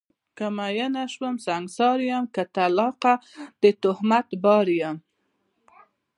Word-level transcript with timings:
که 0.37 0.45
میینه 0.57 1.03
شوم 1.13 1.35
سنګسار 1.45 1.97
یم، 2.09 2.23
که 2.35 2.43
طلاقه 2.55 3.13
تهمت 3.83 4.27
بار 4.43 4.67
یم 4.81 4.97